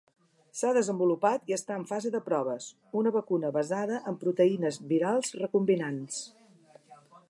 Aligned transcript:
S'ha 0.61 0.69
desenvolupat, 0.77 1.43
i 1.51 1.55
està 1.57 1.77
en 1.81 1.85
fase 1.91 2.13
de 2.17 2.23
proves, 2.31 2.71
una 3.03 3.13
vacuna 3.19 3.55
basada 3.61 4.01
en 4.13 4.21
proteïnes 4.25 4.85
virals 4.95 5.35
recombinants. 5.47 6.23